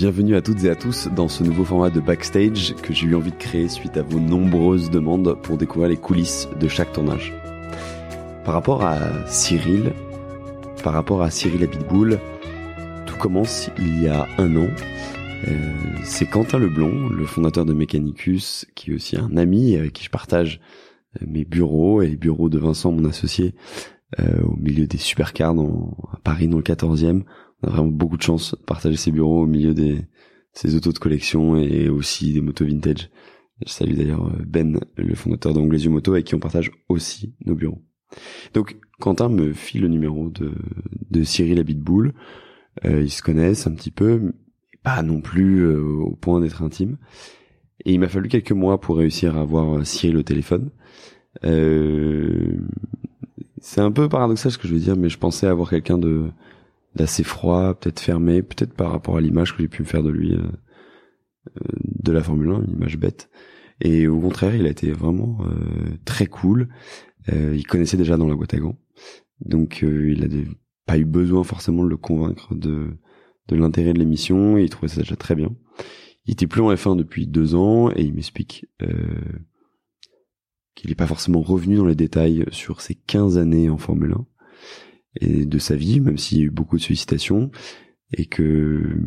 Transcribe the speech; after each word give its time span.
Bienvenue 0.00 0.34
à 0.34 0.40
toutes 0.40 0.64
et 0.64 0.70
à 0.70 0.74
tous 0.74 1.08
dans 1.14 1.28
ce 1.28 1.44
nouveau 1.44 1.62
format 1.62 1.90
de 1.90 2.00
backstage 2.00 2.74
que 2.76 2.94
j'ai 2.94 3.06
eu 3.06 3.14
envie 3.14 3.32
de 3.32 3.36
créer 3.36 3.68
suite 3.68 3.98
à 3.98 4.02
vos 4.02 4.18
nombreuses 4.18 4.88
demandes 4.88 5.36
pour 5.42 5.58
découvrir 5.58 5.90
les 5.90 5.98
coulisses 5.98 6.48
de 6.58 6.68
chaque 6.68 6.90
tournage. 6.94 7.34
Par 8.46 8.54
rapport 8.54 8.82
à 8.82 8.96
Cyril, 9.26 9.92
par 10.82 10.94
rapport 10.94 11.20
à 11.20 11.30
Cyril 11.30 11.64
Abitboul, 11.64 12.18
tout 13.04 13.16
commence 13.18 13.68
il 13.76 14.02
y 14.02 14.08
a 14.08 14.26
un 14.38 14.56
an. 14.56 14.68
Euh, 15.46 15.74
c'est 16.02 16.24
Quentin 16.24 16.58
Leblond, 16.58 17.10
le 17.10 17.26
fondateur 17.26 17.66
de 17.66 17.74
Mechanicus, 17.74 18.64
qui 18.74 18.92
est 18.92 18.94
aussi 18.94 19.18
un 19.18 19.36
ami 19.36 19.76
avec 19.76 19.92
qui 19.92 20.04
je 20.04 20.10
partage 20.10 20.62
euh, 21.20 21.26
mes 21.28 21.44
bureaux 21.44 22.00
et 22.00 22.08
les 22.08 22.16
bureaux 22.16 22.48
de 22.48 22.58
Vincent, 22.58 22.90
mon 22.90 23.04
associé, 23.04 23.54
euh, 24.18 24.40
au 24.44 24.56
milieu 24.56 24.86
des 24.86 24.96
supercars 24.96 25.54
dans, 25.54 25.94
à 26.10 26.16
Paris 26.24 26.48
dans 26.48 26.56
le 26.56 26.62
14e 26.62 27.24
on 27.62 27.68
a 27.68 27.70
vraiment 27.70 27.88
beaucoup 27.88 28.16
de 28.16 28.22
chance 28.22 28.52
de 28.52 28.64
partager 28.64 28.96
ses 28.96 29.10
bureaux 29.10 29.42
au 29.42 29.46
milieu 29.46 29.74
des 29.74 30.02
ces 30.52 30.74
autos 30.74 30.92
de 30.92 30.98
collection 30.98 31.56
et 31.56 31.88
aussi 31.88 32.32
des 32.32 32.40
motos 32.40 32.64
vintage. 32.64 33.10
Je 33.64 33.72
salue 33.72 33.94
d'ailleurs 33.94 34.26
euh, 34.26 34.42
Ben, 34.46 34.80
le 34.96 35.14
fondateur 35.14 35.54
d'Anglesu 35.54 35.88
Moto, 35.88 36.12
avec 36.12 36.26
qui 36.26 36.34
on 36.34 36.40
partage 36.40 36.72
aussi 36.88 37.34
nos 37.44 37.54
bureaux. 37.54 37.82
Donc 38.54 38.78
Quentin 38.98 39.28
me 39.28 39.52
file 39.52 39.82
le 39.82 39.88
numéro 39.88 40.28
de, 40.28 40.52
de 41.10 41.22
Cyril 41.22 41.60
Abitboul. 41.60 42.14
Euh, 42.84 43.02
ils 43.02 43.10
se 43.10 43.22
connaissent 43.22 43.66
un 43.66 43.74
petit 43.74 43.90
peu, 43.90 44.32
pas 44.82 45.02
non 45.02 45.20
plus 45.20 45.60
euh, 45.60 45.80
au 45.80 46.16
point 46.16 46.40
d'être 46.40 46.62
intime. 46.62 46.96
Et 47.84 47.92
il 47.92 48.00
m'a 48.00 48.08
fallu 48.08 48.28
quelques 48.28 48.52
mois 48.52 48.80
pour 48.80 48.98
réussir 48.98 49.36
à 49.36 49.40
avoir 49.40 49.78
euh, 49.78 49.84
Cyril 49.84 50.16
au 50.16 50.22
téléphone. 50.22 50.70
Euh, 51.44 52.58
c'est 53.60 53.80
un 53.80 53.92
peu 53.92 54.08
paradoxal 54.08 54.52
ce 54.52 54.58
que 54.58 54.68
je 54.68 54.74
veux 54.74 54.80
dire, 54.80 54.96
mais 54.96 55.08
je 55.08 55.18
pensais 55.18 55.46
avoir 55.46 55.70
quelqu'un 55.70 55.98
de 55.98 56.30
d'assez 56.94 57.22
froid, 57.22 57.74
peut-être 57.74 58.00
fermé, 58.00 58.42
peut-être 58.42 58.74
par 58.74 58.90
rapport 58.90 59.16
à 59.16 59.20
l'image 59.20 59.54
que 59.54 59.62
j'ai 59.62 59.68
pu 59.68 59.82
me 59.82 59.86
faire 59.86 60.02
de 60.02 60.10
lui 60.10 60.34
euh, 60.34 60.42
euh, 61.56 61.68
de 61.84 62.12
la 62.12 62.22
Formule 62.22 62.50
1, 62.50 62.64
une 62.64 62.72
image 62.72 62.98
bête. 62.98 63.30
Et 63.80 64.08
au 64.08 64.20
contraire, 64.20 64.54
il 64.54 64.66
a 64.66 64.70
été 64.70 64.90
vraiment 64.92 65.38
euh, 65.42 65.96
très 66.04 66.26
cool. 66.26 66.68
il 67.28 67.66
connaissait 67.66 67.96
déjà 67.96 68.16
dans 68.16 68.28
la 68.28 68.34
boîte 68.34 68.56
donc 69.40 69.82
il 69.82 70.24
a 70.24 70.28
pas 70.84 70.98
eu 70.98 71.04
besoin 71.06 71.44
forcément 71.44 71.84
de 71.84 71.88
le 71.88 71.96
convaincre 71.96 72.54
de 72.54 72.98
de 73.48 73.56
l'intérêt 73.56 73.94
de 73.94 73.98
l'émission. 73.98 74.58
Et 74.58 74.64
il 74.64 74.70
trouvait 74.70 74.88
ça 74.88 75.00
déjà 75.00 75.16
très 75.16 75.34
bien. 75.34 75.54
Il 76.26 76.32
était 76.32 76.46
plus 76.46 76.60
en 76.60 76.72
F1 76.72 76.96
depuis 76.96 77.26
deux 77.26 77.54
ans 77.54 77.90
et 77.90 78.02
il 78.02 78.12
m'explique 78.12 78.66
qu'il 80.74 80.90
n'est 80.90 80.94
pas 80.94 81.06
forcément 81.06 81.40
revenu 81.40 81.76
dans 81.76 81.86
les 81.86 81.94
détails 81.94 82.44
sur 82.50 82.82
ses 82.82 82.94
15 82.94 83.38
années 83.38 83.70
en 83.70 83.78
Formule 83.78 84.12
1 84.12 84.26
et 85.16 85.44
de 85.44 85.58
sa 85.58 85.76
vie, 85.76 86.00
même 86.00 86.18
s'il 86.18 86.38
y 86.38 86.40
a 86.42 86.44
eu 86.44 86.50
beaucoup 86.50 86.76
de 86.76 86.82
sollicitations 86.82 87.50
et 88.12 88.26
que 88.26 88.98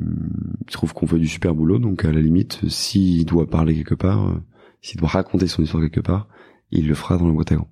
il 0.61 0.71
trouve 0.71 0.93
qu'on 0.93 1.07
fait 1.07 1.19
du 1.19 1.27
super 1.27 1.53
boulot. 1.53 1.79
Donc 1.79 2.05
à 2.05 2.11
la 2.11 2.21
limite, 2.21 2.61
s'il 2.69 3.25
doit 3.25 3.47
parler 3.47 3.75
quelque 3.75 3.95
part, 3.95 4.29
euh, 4.29 4.41
s'il 4.81 4.99
doit 4.99 5.09
raconter 5.09 5.47
son 5.47 5.63
histoire 5.63 5.83
quelque 5.83 5.99
part, 5.99 6.27
il 6.71 6.87
le 6.87 6.95
fera 6.95 7.17
dans 7.17 7.27
la 7.27 7.33
boîte 7.33 7.51
à 7.51 7.55
gants. 7.55 7.69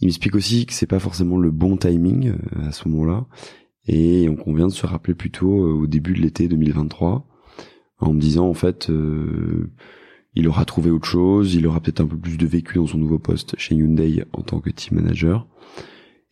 Il 0.00 0.06
m'explique 0.06 0.34
aussi 0.34 0.66
que 0.66 0.72
c'est 0.72 0.86
pas 0.86 0.98
forcément 0.98 1.38
le 1.38 1.50
bon 1.50 1.76
timing 1.76 2.30
euh, 2.30 2.66
à 2.66 2.72
ce 2.72 2.88
moment-là, 2.88 3.26
et 3.86 4.28
on 4.28 4.36
convient 4.36 4.66
de 4.66 4.72
se 4.72 4.86
rappeler 4.86 5.14
plutôt 5.14 5.64
euh, 5.64 5.72
au 5.72 5.86
début 5.86 6.14
de 6.14 6.20
l'été 6.20 6.48
2023, 6.48 7.28
en 7.98 8.12
me 8.12 8.20
disant 8.20 8.48
en 8.48 8.54
fait, 8.54 8.90
il 10.34 10.48
aura 10.48 10.64
trouvé 10.64 10.90
autre 10.90 11.06
chose, 11.06 11.54
il 11.54 11.68
aura 11.68 11.78
peut-être 11.78 12.00
un 12.00 12.06
peu 12.06 12.18
plus 12.18 12.36
de 12.36 12.46
vécu 12.46 12.78
dans 12.78 12.86
son 12.88 12.98
nouveau 12.98 13.20
poste 13.20 13.54
chez 13.58 13.76
Hyundai 13.76 14.24
en 14.32 14.42
tant 14.42 14.58
que 14.58 14.70
team 14.70 14.98
manager, 14.98 15.46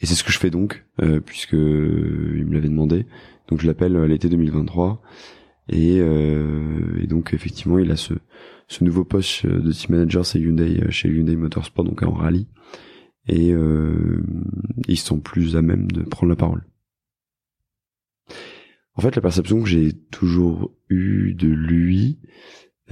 et 0.00 0.06
c'est 0.06 0.14
ce 0.14 0.24
que 0.24 0.32
je 0.32 0.38
fais 0.38 0.50
donc, 0.50 0.84
euh, 1.02 1.20
puisque 1.20 1.52
il 1.52 1.58
me 2.46 2.54
l'avait 2.54 2.68
demandé. 2.68 3.06
Donc 3.48 3.60
je 3.60 3.66
l'appelle 3.66 3.96
à 3.96 4.06
l'été 4.06 4.28
2023. 4.28 5.02
Et, 5.68 5.98
euh, 6.00 7.00
et, 7.00 7.06
donc 7.06 7.32
effectivement, 7.32 7.78
il 7.78 7.90
a 7.90 7.96
ce, 7.96 8.14
ce 8.66 8.82
nouveau 8.82 9.04
poste 9.04 9.46
de 9.46 9.72
team 9.72 9.94
manager, 9.94 10.26
c'est 10.26 10.40
Hyundai 10.40 10.90
chez 10.90 11.08
Hyundai 11.08 11.36
Motorsport, 11.36 11.84
donc 11.84 12.02
en 12.02 12.12
rallye. 12.12 12.48
Et 13.28 13.52
euh, 13.52 14.22
ils 14.88 14.98
sont 14.98 15.20
plus 15.20 15.56
à 15.56 15.62
même 15.62 15.90
de 15.92 16.02
prendre 16.02 16.30
la 16.30 16.36
parole. 16.36 16.64
En 18.94 19.02
fait, 19.02 19.14
la 19.14 19.22
perception 19.22 19.62
que 19.62 19.68
j'ai 19.68 19.92
toujours 19.92 20.74
eue 20.88 21.34
de 21.34 21.48
lui, 21.48 22.18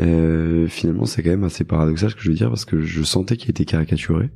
euh, 0.00 0.69
finalement, 0.69 1.06
c'est 1.06 1.22
quand 1.22 1.31
même 1.31 1.44
assez 1.44 1.64
paradoxal 1.64 2.10
ce 2.10 2.14
que 2.14 2.22
je 2.22 2.28
veux 2.28 2.36
dire 2.36 2.48
parce 2.48 2.64
que 2.64 2.81
je 2.81 3.03
sentais 3.03 3.36
qu'il 3.36 3.50
était 3.50 3.64
caricaturé 3.64 4.31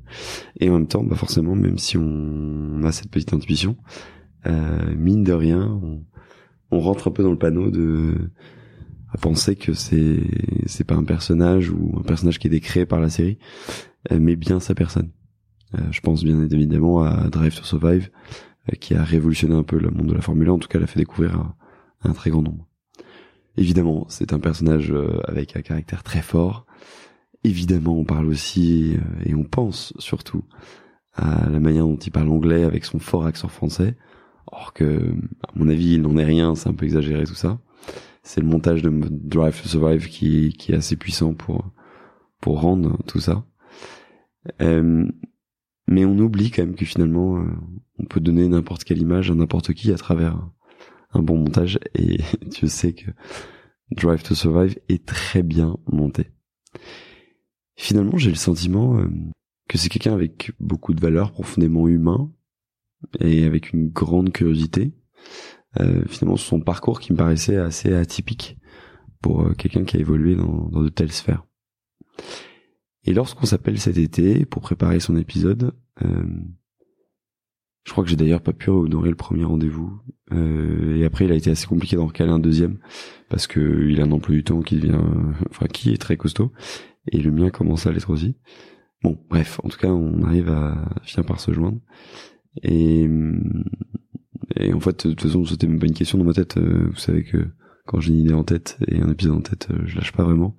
et 0.59 0.69
en 0.69 0.75
même 0.75 0.89
temps, 0.89 1.05
bah 1.05 1.17
forcément, 1.17 1.55
même 1.55 1.79
si 1.79 1.97
on 1.97 2.83
a 2.83 2.91
cette 2.91 3.11
petite 3.11 3.33
intuition, 3.33 3.77
euh, 4.47 4.95
mine 4.97 5.23
de 5.23 5.33
rien, 5.33 5.81
on, 6.71 6.81
rentre 6.81 7.09
un 7.09 7.11
peu 7.11 7.23
dans 7.23 7.31
le 7.31 7.39
panneau 7.39 7.71
de 7.71 8.15
à 9.13 9.19
penser 9.19 9.57
que 9.57 9.75
c'est 9.75 10.23
c'est 10.65 10.85
pas 10.85 10.95
un 10.95 11.05
personnage 11.05 11.71
ou 11.71 11.93
un 11.99 12.03
personnage 12.03 12.39
qui 12.39 12.47
est 12.47 12.51
décréé 12.51 12.87
par 12.87 12.99
la 12.99 13.11
série, 13.11 13.39
euh, 14.11 14.19
mais 14.21 14.37
bien 14.37 14.59
sa 14.59 14.75
personne. 14.75 15.11
Euh, 15.75 15.81
je 15.91 16.01
pense 16.01 16.25
bien 16.25 16.41
évidemment 16.43 17.03
à 17.03 17.29
Drive 17.29 17.57
to 17.57 17.65
Survive, 17.65 18.11
qui 18.81 18.95
a 18.95 19.05
révolutionné 19.05 19.55
un 19.55 19.63
peu 19.63 19.79
le 19.79 19.91
monde 19.91 20.09
de 20.09 20.15
la 20.15 20.23
Formule 20.23 20.49
1, 20.49 20.53
en 20.53 20.59
tout 20.59 20.69
cas, 20.69 20.79
l'a 20.79 20.87
fait 20.87 21.01
découvrir 21.01 21.37
à 21.37 22.09
un 22.09 22.13
très 22.13 22.31
grand 22.31 22.43
nombre. 22.43 22.67
Évidemment, 23.57 24.07
c'est 24.09 24.33
un 24.33 24.41
personnage 24.41 24.91
euh, 24.91 25.21
avec 25.25 25.57
un 25.57 25.63
caractère 25.63 26.03
très 26.03 26.23
fort. 26.23 26.67
Évidemment, 27.45 27.99
on 27.99 28.05
parle 28.05 28.27
aussi 28.27 28.95
euh, 28.97 29.25
et 29.27 29.35
on 29.35 29.45
pense 29.45 29.93
surtout 29.99 30.45
à 31.15 31.49
la 31.51 31.61
manière 31.61 31.85
dont 31.85 31.97
il 31.97 32.11
parle 32.11 32.31
anglais 32.31 32.65
avec 32.65 32.85
son 32.85 32.99
fort 32.99 33.27
accent 33.27 33.49
français. 33.49 33.97
Or 34.47 34.73
que, 34.73 35.15
à 35.47 35.51
mon 35.55 35.69
avis, 35.69 35.95
il 35.95 36.03
n'en 36.03 36.17
est 36.17 36.25
rien, 36.25 36.55
c'est 36.55 36.69
un 36.69 36.75
peu 36.75 36.85
exagéré 36.85 37.25
tout 37.25 37.35
ça. 37.35 37.59
C'est 38.23 38.41
le 38.41 38.47
montage 38.47 38.83
de 38.83 38.91
Drive 39.11 39.61
to 39.61 39.69
Survive 39.69 40.09
qui, 40.09 40.55
qui 40.59 40.73
est 40.73 40.77
assez 40.77 40.97
puissant 40.97 41.35
pour 41.35 41.71
pour 42.43 42.61
rendre 42.61 42.99
tout 43.07 43.21
ça. 43.21 43.47
Euh, 44.61 45.09
mais 45.89 46.05
on 46.05 46.19
oublie 46.19 46.51
quand 46.51 46.63
même 46.63 46.75
que 46.75 46.85
finalement, 46.85 47.39
euh, 47.39 47.47
on 47.99 48.05
peut 48.05 48.21
donner 48.21 48.47
n'importe 48.49 48.85
quelle 48.85 49.01
image 49.01 49.31
à 49.31 49.35
n'importe 49.35 49.73
qui 49.73 49.93
à 49.93 49.97
travers 49.97 50.37
un 51.13 51.23
bon 51.23 51.39
montage 51.39 51.79
et 51.95 52.19
tu 52.53 52.69
sais 52.69 52.93
que 52.93 53.11
Drive 53.91 54.23
to 54.23 54.35
Survive 54.35 54.79
est 54.89 55.05
très 55.05 55.43
bien 55.43 55.77
monté. 55.87 56.31
Finalement, 57.77 58.17
j'ai 58.17 58.31
le 58.31 58.37
sentiment 58.37 58.99
euh, 58.99 59.09
que 59.69 59.79
c'est 59.79 59.89
quelqu'un 59.89 60.15
avec 60.15 60.53
beaucoup 60.61 60.95
de 60.95 61.01
valeurs, 61.01 61.33
profondément 61.33 61.89
humain 61.89 62.31
et 63.21 63.45
avec 63.45 63.73
une 63.73 63.89
grande 63.89 64.33
curiosité. 64.33 64.93
Euh, 65.81 66.05
finalement, 66.07 66.37
son 66.37 66.61
parcours 66.61 67.01
qui 67.01 67.13
me 67.13 67.19
paraissait 67.19 67.57
assez 67.57 67.95
atypique 67.95 68.59
pour 69.21 69.43
euh, 69.43 69.55
quelqu'un 69.55 69.85
qui 69.85 69.97
a 69.97 70.01
évolué 70.01 70.37
dans, 70.37 70.69
de 70.69 70.89
telles 70.89 71.13
sphères. 71.13 71.45
Et 73.05 73.15
lorsqu'on 73.15 73.47
s'appelle 73.47 73.81
cet 73.81 73.99
été 73.99 74.45
pour 74.45 74.63
préparer 74.63 75.01
son 75.01 75.17
épisode, 75.17 75.73
je 77.85 77.93
crois 77.93 78.05
que 78.05 78.11
j'ai 78.11 78.17
d'ailleurs 78.17 78.43
pas 78.43 78.53
pu 78.53 78.71
honorer 78.71 79.11
le 79.11 79.17
premier 79.17 79.45
rendez-vous. 79.45 80.01
Euh, 80.33 80.97
et 80.97 81.05
après, 81.05 81.25
il 81.25 81.33
a 81.33 81.35
été 81.35 81.51
assez 81.51 81.67
compliqué 81.67 81.97
d'en 81.97 82.07
recaler 82.07 82.31
un 82.31 82.39
deuxième 82.39 82.79
parce 83.29 83.47
que 83.47 83.89
il 83.89 84.01
a 84.01 84.05
un 84.05 84.13
emploi 84.13 84.35
du 84.35 84.45
temps 84.45 84.61
qui 84.61 84.77
devient, 84.77 85.01
enfin, 85.51 85.67
qui 85.67 85.93
est 85.93 85.99
très 85.99 86.17
costaud. 86.17 86.53
Et 87.11 87.19
le 87.19 87.33
mien 87.33 87.51
commence 87.51 87.87
à 87.87 87.93
l'être 87.93 88.11
aussi. 88.11 88.37
Bon, 89.03 89.19
bref, 89.29 89.61
en 89.65 89.69
tout 89.69 89.79
cas, 89.79 89.89
on 89.89 90.23
arrive 90.23 90.49
à 90.49 90.89
finir 91.03 91.27
par 91.27 91.41
se 91.41 91.53
joindre. 91.53 91.81
Et, 92.63 93.09
et 94.57 94.73
en 94.73 94.81
fait, 94.81 95.07
de 95.07 95.15
toute 95.15 95.23
façon, 95.23 95.45
c'était 95.45 95.67
même 95.67 95.81
pas 95.81 95.87
une 95.87 95.95
question 95.95 96.19
dans 96.19 96.25
ma 96.25 96.35
tête. 96.35 96.57
Euh, 96.59 96.89
vous 96.89 96.99
savez 96.99 97.25
que 97.25 97.49
quand 97.87 98.01
j'ai 98.01 98.13
une 98.13 98.21
idée 98.21 98.35
en 98.35 98.45
tête 98.45 98.79
et 98.87 99.01
un 99.01 99.11
épisode 99.11 99.35
en 99.35 99.41
tête, 99.41 99.69
euh, 99.73 99.83
je 99.87 99.97
lâche 99.97 100.13
pas 100.13 100.23
vraiment. 100.23 100.57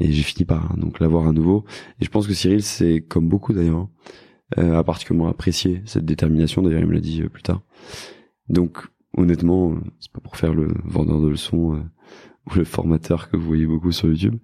Et 0.00 0.10
j'ai 0.10 0.22
fini 0.22 0.44
par 0.44 0.76
donc 0.76 0.98
l'avoir 0.98 1.28
à 1.28 1.32
nouveau. 1.32 1.64
Et 2.00 2.04
je 2.04 2.10
pense 2.10 2.26
que 2.26 2.34
Cyril, 2.34 2.62
c'est 2.62 3.02
comme 3.02 3.28
beaucoup 3.28 3.52
d'ailleurs 3.52 3.88
euh, 4.58 4.78
a 4.78 4.84
particulièrement 4.84 5.28
apprécié 5.28 5.82
cette 5.86 6.04
détermination. 6.04 6.62
D'ailleurs, 6.62 6.80
il 6.80 6.86
me 6.86 6.92
l'a 6.92 7.00
dit 7.00 7.22
euh, 7.22 7.28
plus 7.28 7.42
tard. 7.42 7.62
Donc, 8.48 8.78
honnêtement, 9.16 9.72
euh, 9.72 9.80
c'est 10.00 10.12
pas 10.12 10.20
pour 10.20 10.36
faire 10.36 10.54
le 10.54 10.68
vendeur 10.84 11.20
de 11.20 11.28
leçons 11.28 11.84
ou 12.46 12.54
le 12.54 12.64
formateur 12.64 13.30
que 13.30 13.36
vous 13.36 13.46
voyez 13.46 13.66
beaucoup 13.66 13.92
sur 13.92 14.08
YouTube, 14.08 14.36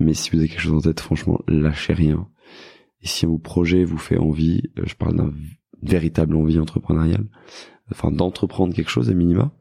mais 0.00 0.14
si 0.14 0.30
vous 0.30 0.38
avez 0.38 0.48
quelque 0.48 0.60
chose 0.60 0.74
en 0.74 0.80
tête, 0.80 1.00
franchement, 1.00 1.40
lâchez 1.48 1.92
rien. 1.92 2.28
Et 3.02 3.06
si 3.06 3.26
un 3.26 3.36
projet 3.36 3.84
vous 3.84 3.98
fait 3.98 4.18
envie, 4.18 4.62
je 4.76 4.94
parle 4.94 5.16
d'un 5.16 5.32
véritable 5.82 6.36
envie 6.36 6.58
entrepreneuriale, 6.60 7.26
enfin 7.90 8.12
d'entreprendre 8.12 8.74
quelque 8.74 8.90
chose 8.90 9.10
à 9.10 9.14
minima, 9.14 9.52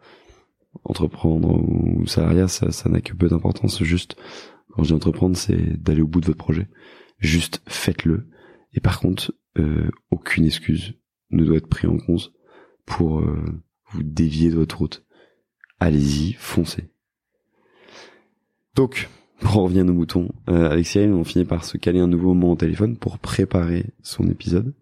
entreprendre 0.84 1.50
ou 1.50 2.06
salariat, 2.06 2.48
ça, 2.48 2.72
ça 2.72 2.90
n'a 2.90 3.02
que 3.02 3.14
peu 3.14 3.28
d'importance. 3.28 3.84
Juste, 3.84 4.16
quand 4.70 4.84
je 4.84 4.90
dis 4.90 4.94
entreprendre, 4.94 5.36
c'est 5.36 5.82
d'aller 5.82 6.02
au 6.02 6.08
bout 6.08 6.22
de 6.22 6.28
votre 6.28 6.38
projet. 6.38 6.68
Juste 7.20 7.62
faites-le. 7.68 8.28
Et 8.74 8.80
par 8.80 9.00
contre, 9.00 9.34
euh, 9.58 9.90
aucune 10.12 10.46
excuse 10.46 10.94
ne 11.32 11.44
doit 11.44 11.58
être 11.58 11.68
prise 11.68 11.90
en 11.90 11.98
compte 11.98 12.32
pour 12.86 13.20
euh, 13.20 13.62
vous 13.92 14.04
dévier 14.04 14.50
de 14.50 14.56
votre 14.56 14.78
route. 14.78 15.06
Allez-y, 15.80 16.34
foncez. 16.34 16.90
Donc, 18.76 19.10
pour 19.40 19.58
en 19.58 19.64
revenir 19.64 19.86
nos 19.86 19.94
moutons, 19.94 20.30
euh, 20.50 20.70
avec 20.70 20.86
Cyril, 20.86 21.12
on 21.12 21.24
finit 21.24 21.46
par 21.46 21.66
se 21.66 21.78
caler 21.78 22.00
un 22.00 22.08
nouveau 22.08 22.34
moment 22.34 22.54
au 22.54 22.56
téléphone 22.56 22.98
pour 22.98 23.20
préparer 23.20 23.86
son 24.02 24.30
épisode. 24.30 24.74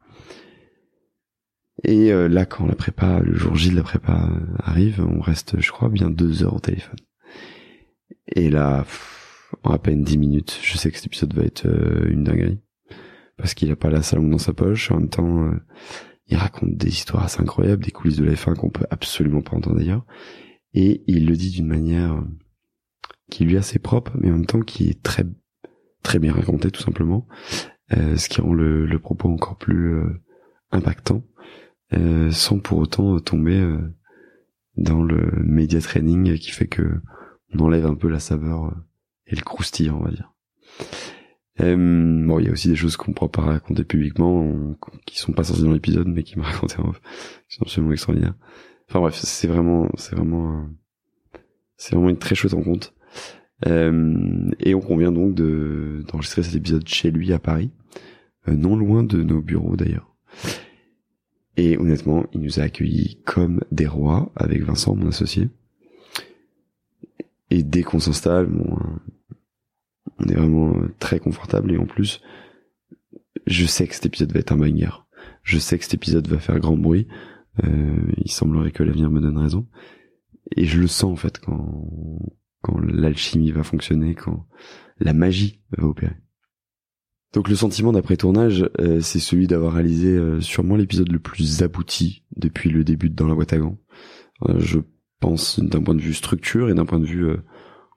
Et 1.83 2.11
euh, 2.11 2.27
là, 2.27 2.45
quand 2.45 2.65
la 2.65 2.75
prépa, 2.75 3.21
le 3.21 3.35
jour 3.35 3.55
J 3.55 3.71
de 3.71 3.77
la 3.77 3.83
prépa 3.83 4.29
arrive, 4.57 5.01
on 5.01 5.21
reste, 5.21 5.59
je 5.61 5.71
crois, 5.71 5.89
bien 5.89 6.09
deux 6.09 6.43
heures 6.43 6.55
au 6.55 6.59
téléphone. 6.59 6.99
Et 8.27 8.49
là, 8.49 8.85
en 9.63 9.71
à 9.71 9.79
peine 9.79 10.03
10 10.03 10.17
minutes, 10.17 10.59
je 10.61 10.77
sais 10.77 10.91
que 10.91 10.97
cet 10.97 11.07
épisode 11.07 11.33
va 11.33 11.43
être 11.43 11.65
une 12.07 12.25
dinguerie. 12.25 12.59
Parce 13.49 13.55
qu'il 13.55 13.71
a 13.71 13.75
pas 13.75 13.89
la 13.89 14.03
salon 14.03 14.27
dans 14.27 14.37
sa 14.37 14.53
poche, 14.53 14.91
en 14.91 14.99
même 14.99 15.09
temps, 15.09 15.51
il 16.27 16.37
raconte 16.37 16.77
des 16.77 16.89
histoires 16.89 17.23
assez 17.23 17.41
incroyables, 17.41 17.83
des 17.83 17.89
coulisses 17.89 18.17
de 18.17 18.23
la 18.23 18.33
F1 18.33 18.53
qu'on 18.53 18.69
peut 18.69 18.85
absolument 18.91 19.41
pas 19.41 19.57
entendre 19.57 19.77
d'ailleurs. 19.77 20.05
Et 20.75 21.03
il 21.07 21.25
le 21.25 21.35
dit 21.35 21.49
d'une 21.49 21.65
manière 21.65 22.23
qui 23.31 23.45
lui 23.45 23.55
est 23.55 23.57
assez 23.57 23.79
propre, 23.79 24.11
mais 24.19 24.29
en 24.29 24.33
même 24.33 24.45
temps 24.45 24.59
qui 24.59 24.87
est 24.87 25.01
très 25.01 25.25
très 26.03 26.19
bien 26.19 26.31
racontée 26.31 26.69
tout 26.69 26.83
simplement, 26.83 27.27
euh, 27.97 28.17
ce 28.17 28.29
qui 28.29 28.39
rend 28.39 28.53
le, 28.53 28.99
propos 28.99 29.29
encore 29.29 29.57
plus 29.57 29.95
euh, 29.95 30.21
impactant, 30.71 31.23
euh, 31.93 32.29
sans 32.29 32.59
pour 32.59 32.77
autant 32.77 33.19
tomber 33.19 33.59
euh, 33.59 33.79
dans 34.77 35.01
le 35.01 35.41
média 35.43 35.81
training 35.81 36.37
qui 36.37 36.51
fait 36.51 36.67
que 36.67 37.01
on 37.55 37.61
enlève 37.61 37.87
un 37.87 37.95
peu 37.95 38.09
la 38.09 38.19
saveur 38.19 38.75
et 39.25 39.35
le 39.35 39.41
croustillant, 39.41 39.97
on 39.97 40.03
va 40.03 40.11
dire. 40.11 40.31
Bon, 41.59 42.39
il 42.39 42.45
y 42.45 42.49
a 42.49 42.51
aussi 42.51 42.69
des 42.69 42.75
choses 42.75 42.97
qu'on 42.97 43.11
ne 43.11 43.15
pourra 43.15 43.31
pas 43.31 43.41
raconter 43.41 43.83
publiquement, 43.83 44.75
qui 45.05 45.19
sont 45.19 45.33
pas 45.33 45.43
sorties 45.43 45.63
dans 45.63 45.73
l'épisode, 45.73 46.07
mais 46.07 46.23
qui 46.23 46.37
m'a 46.37 46.45
raconté 46.51 46.75
en 46.79 46.89
off, 46.89 47.01
qui 47.49 47.57
sont 47.57 47.63
absolument 47.63 47.91
extraordinaires. 47.91 48.35
Enfin 48.89 48.99
bref, 48.99 49.15
c'est 49.15 49.47
vraiment, 49.47 49.89
c'est 49.97 50.15
vraiment, 50.15 50.67
c'est 51.77 51.95
vraiment 51.95 52.09
une 52.09 52.17
très 52.17 52.35
chouette 52.35 52.53
rencontre. 52.53 52.93
Euh, 53.67 54.49
et 54.59 54.73
on 54.73 54.79
convient 54.79 55.11
donc 55.11 55.35
de 55.35 56.05
d'enregistrer 56.07 56.43
cet 56.43 56.55
épisode 56.55 56.87
chez 56.87 57.11
lui 57.11 57.33
à 57.33 57.39
Paris, 57.39 57.71
euh, 58.47 58.55
non 58.55 58.77
loin 58.77 59.03
de 59.03 59.21
nos 59.21 59.41
bureaux 59.41 59.75
d'ailleurs. 59.75 60.15
Et 61.57 61.77
honnêtement, 61.77 62.25
il 62.33 62.39
nous 62.39 62.59
a 62.59 62.63
accueillis 62.63 63.19
comme 63.25 63.59
des 63.71 63.85
rois 63.85 64.31
avec 64.35 64.63
Vincent, 64.63 64.95
mon 64.95 65.09
associé. 65.09 65.49
Et 67.49 67.63
dès 67.63 67.83
qu'on 67.83 67.99
s'installe, 67.99 68.45
bon, 68.45 68.77
on 70.19 70.27
est 70.27 70.35
vraiment 70.35 70.73
très 70.99 71.19
confortable 71.19 71.71
et 71.71 71.77
en 71.77 71.85
plus, 71.85 72.21
je 73.45 73.65
sais 73.65 73.87
que 73.87 73.95
cet 73.95 74.05
épisode 74.05 74.31
va 74.31 74.39
être 74.39 74.51
un 74.51 74.57
banger. 74.57 75.05
Je 75.43 75.57
sais 75.57 75.77
que 75.77 75.83
cet 75.83 75.93
épisode 75.93 76.27
va 76.27 76.39
faire 76.39 76.59
grand 76.59 76.77
bruit. 76.77 77.07
Euh, 77.63 78.11
il 78.17 78.31
semblerait 78.31 78.71
que 78.71 78.83
l'avenir 78.83 79.09
me 79.09 79.21
donne 79.21 79.37
raison. 79.37 79.67
Et 80.55 80.65
je 80.65 80.79
le 80.79 80.87
sens 80.87 81.11
en 81.11 81.15
fait 81.15 81.39
quand 81.39 81.87
quand 82.61 82.77
l'alchimie 82.79 83.51
va 83.51 83.63
fonctionner, 83.63 84.15
quand 84.15 84.45
la 84.99 85.13
magie 85.13 85.61
va 85.77 85.85
opérer. 85.85 86.17
Donc 87.33 87.47
le 87.47 87.55
sentiment 87.55 87.91
d'après 87.91 88.17
tournage, 88.17 88.67
euh, 88.79 89.01
c'est 89.01 89.19
celui 89.19 89.47
d'avoir 89.47 89.73
réalisé 89.73 90.09
euh, 90.09 90.41
sûrement 90.41 90.75
l'épisode 90.75 91.11
le 91.11 91.19
plus 91.19 91.61
abouti 91.61 92.23
depuis 92.35 92.69
le 92.69 92.83
début 92.83 93.09
de 93.09 93.15
Dans 93.15 93.27
la 93.27 93.35
boîte 93.35 93.53
à 93.53 93.59
gants. 93.59 93.77
Euh, 94.47 94.59
je 94.59 94.79
pense 95.19 95.59
d'un 95.59 95.81
point 95.81 95.95
de 95.95 96.01
vue 96.01 96.13
structure 96.13 96.69
et 96.69 96.73
d'un 96.73 96.85
point 96.85 96.99
de 96.99 97.05
vue 97.05 97.29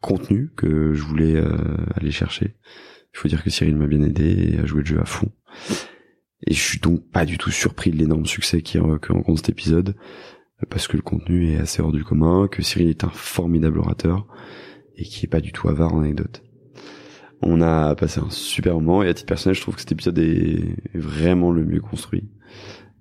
contenu 0.03 0.51
que 0.57 0.93
je 0.93 1.03
voulais 1.03 1.43
aller 1.95 2.11
chercher. 2.11 2.57
Il 3.15 3.19
faut 3.19 3.29
dire 3.29 3.43
que 3.43 3.51
Cyril 3.51 3.77
m'a 3.77 3.87
bien 3.87 4.03
aidé 4.03 4.55
et 4.55 4.59
a 4.59 4.67
joué 4.67 4.81
le 4.81 4.87
jeu 4.87 5.01
à 5.01 5.07
fond. 5.07 5.31
Et 6.47 6.55
je 6.55 6.61
suis 6.61 6.81
donc 6.81 7.09
pas 7.11 7.25
du 7.25 7.39
tout 7.39 7.51
surpris 7.51 7.91
de 7.91 7.97
l'énorme 7.97 8.27
succès 8.27 8.63
qui 8.63 8.79
rencontre 8.79 9.37
cet 9.37 9.49
épisode 9.49 9.95
parce 10.71 10.89
que 10.89 10.97
le 10.97 11.03
contenu 11.03 11.53
est 11.53 11.59
assez 11.59 11.83
hors 11.83 11.93
du 11.93 12.05
commun, 12.05 12.49
que 12.49 12.63
Cyril 12.63 12.89
est 12.89 13.05
un 13.05 13.11
formidable 13.11 13.79
orateur 13.79 14.27
et 14.97 15.05
qui 15.05 15.27
est 15.27 15.29
pas 15.29 15.41
du 15.41 15.53
tout 15.53 15.69
avare 15.69 15.95
en 15.95 16.01
anecdotes. 16.01 16.43
On 17.41 17.61
a 17.61 17.95
passé 17.97 18.21
un 18.21 18.31
super 18.31 18.75
moment 18.75 19.03
et 19.03 19.09
à 19.09 19.15
titre 19.15 19.27
personnel, 19.27 19.57
je 19.57 19.61
trouve 19.61 19.75
que 19.75 19.81
cet 19.81 19.93
épisode 19.93 20.19
est 20.19 20.77
vraiment 20.95 21.51
le 21.51 21.65
mieux 21.65 21.81
construit 21.81 22.29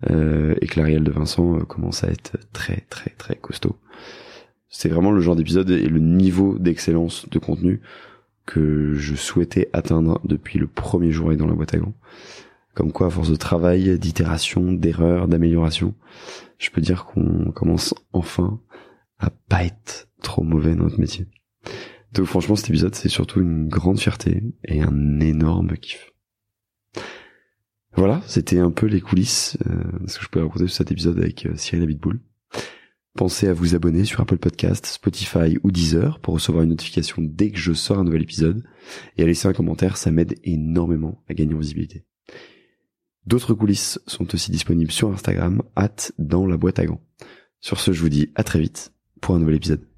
euh, 0.09 0.56
et 0.62 0.68
que 0.68 0.80
l'Ariel 0.80 1.03
de 1.03 1.12
Vincent 1.12 1.59
euh, 1.59 1.63
commence 1.63 2.03
à 2.03 2.07
être 2.07 2.38
très 2.51 2.86
très 2.89 3.12
très 3.12 3.36
costaud. 3.36 3.75
C'est 4.72 4.90
vraiment 4.90 5.12
le 5.12 5.22
genre 5.22 5.36
d'épisode 5.36 5.70
et 5.70 5.88
le 5.88 6.00
niveau 6.00 6.58
d'excellence 6.58 7.30
de 7.30 7.40
contenu 7.40 7.82
que 8.46 8.94
je 8.96 9.16
souhaitais 9.16 9.70
atteindre 9.74 10.20
depuis 10.24 10.58
le 10.58 10.68
premier 10.68 11.12
jour 11.12 11.28
avec 11.28 11.40
dans 11.40 11.46
la 11.48 11.54
boîte 11.54 11.74
à 11.76 11.78
gants. 11.78 11.94
Comme 12.74 12.94
quoi, 12.94 13.08
à 13.08 13.10
force 13.10 13.30
de 13.30 13.36
travail, 13.36 14.00
d'itération, 14.00 14.72
d'erreur, 14.72 15.28
d'amélioration, 15.28 15.94
je 16.58 16.70
peux 16.70 16.82
dire 16.82 17.06
qu'on 17.06 17.52
commence 17.52 17.94
enfin 18.14 18.60
à 19.20 19.30
pas 19.50 19.66
être 19.66 20.08
trop 20.24 20.44
mauvais 20.44 20.74
dans 20.74 20.86
notre 20.86 21.00
métier. 21.00 21.28
Donc 22.14 22.26
franchement, 22.26 22.56
cet 22.56 22.70
épisode, 22.70 22.96
c'est 22.96 23.10
surtout 23.10 23.42
une 23.42 23.68
grande 23.68 24.00
fierté 24.00 24.42
et 24.66 24.82
un 24.82 25.20
énorme 25.20 25.78
kiff. 25.78 26.12
Voilà, 27.96 28.22
c'était 28.26 28.60
un 28.60 28.72
peu 28.72 28.86
les 28.86 29.02
coulisses, 29.02 29.58
euh, 29.68 29.84
ce 30.08 30.18
que 30.18 30.24
je 30.24 30.30
peux 30.30 30.42
raconter 30.42 30.68
sur 30.68 30.78
cet 30.78 30.92
épisode 30.92 31.18
avec 31.18 31.46
euh, 31.46 31.56
Cyril 31.56 31.84
Abitboul. 31.84 32.22
Pensez 33.16 33.48
à 33.48 33.54
vous 33.54 33.75
abonner 33.75 34.06
sur 34.06 34.22
Apple 34.22 34.38
Podcast, 34.38 34.86
Spotify 34.86 35.58
ou 35.63 35.72
Deezer 35.72 36.19
pour 36.19 36.34
recevoir 36.34 36.63
une 36.63 36.69
notification 36.69 37.22
dès 37.22 37.52
que 37.52 37.58
je 37.58 37.74
sors 37.74 38.00
un 38.00 38.06
nouvel 38.06 38.22
épisode 38.22 38.63
et 39.18 39.24
à 39.24 39.25
laisser 39.25 39.48
un 39.48 39.54
commentaire, 39.54 39.98
ça 39.98 40.12
m'aide 40.12 40.40
énormément 40.44 41.22
à 41.28 41.34
gagner 41.34 41.54
en 41.54 41.60
visibilité. 41.60 42.06
D'autres 43.25 43.54
coulisses 43.54 44.00
sont 44.08 44.34
aussi 44.34 44.50
disponibles 44.50 44.92
sur 44.92 45.12
Instagram, 45.12 45.62
at 45.75 46.12
dans 46.18 46.46
la 46.46 46.58
boîte 46.58 46.80
à 46.80 46.86
gants. 46.86 47.02
Sur 47.60 47.80
ce, 47.80 47.92
je 47.92 48.02
vous 48.02 48.10
dis 48.10 48.31
à 48.36 48.44
très 48.44 48.60
vite 48.60 48.94
pour 49.19 49.36
un 49.36 49.40
nouvel 49.40 49.56
épisode. 49.56 49.91